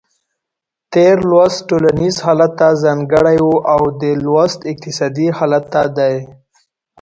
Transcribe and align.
تېر 0.93 1.17
لوست 1.31 1.59
ټولنیز 1.69 2.15
حالت 2.25 2.51
ته 2.59 2.67
ځانګړی 2.83 3.37
و 3.47 3.53
او 3.73 3.81
دا 4.01 4.11
لوست 4.25 4.59
اقتصادي 4.71 5.27
حالت 5.37 5.63
ته 5.73 5.83
دی. 5.97 6.15